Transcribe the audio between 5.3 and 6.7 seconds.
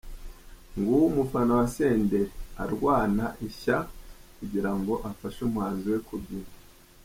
umuhanzi we kubyina.